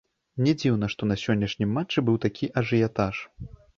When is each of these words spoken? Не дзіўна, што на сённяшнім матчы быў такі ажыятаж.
Не 0.45 0.53
дзіўна, 0.61 0.85
што 0.93 1.09
на 1.11 1.17
сённяшнім 1.23 1.69
матчы 1.79 2.05
быў 2.07 2.17
такі 2.25 2.51
ажыятаж. 2.63 3.21